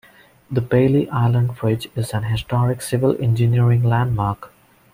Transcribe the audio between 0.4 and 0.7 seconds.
The